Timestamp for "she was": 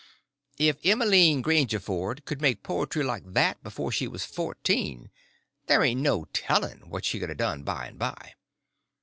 3.91-4.25